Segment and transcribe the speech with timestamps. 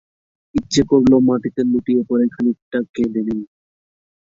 [0.55, 3.45] ইচ্ছে করল মাটিতে লুটিয়ে পড়ে খানিকটা কেঁদে নেয়।